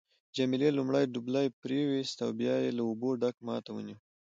جميله 0.35 0.69
لومړی 0.77 1.03
دبلی 1.07 1.47
پریویست 1.61 2.17
او 2.25 2.29
بیا 2.39 2.55
یې 2.63 2.71
له 2.77 2.83
اوبو 2.89 3.09
ډک 3.21 3.35
ما 3.47 3.55
ته 3.65 3.69
ونیو. 3.73 3.97